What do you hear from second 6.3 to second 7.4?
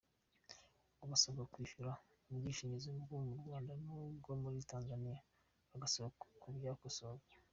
ko byakosorwa.